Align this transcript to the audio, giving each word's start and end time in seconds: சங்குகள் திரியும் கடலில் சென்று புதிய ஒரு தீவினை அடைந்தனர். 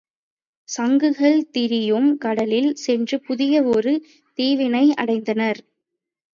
சங்குகள் 0.69 1.47
திரியும் 1.51 2.17
கடலில் 2.17 2.71
சென்று 2.75 3.19
புதிய 3.21 3.63
ஒரு 3.71 3.93
தீவினை 4.39 4.85
அடைந்தனர். 5.01 5.61